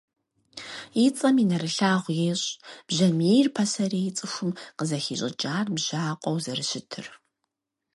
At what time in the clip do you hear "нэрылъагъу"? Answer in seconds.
1.49-2.17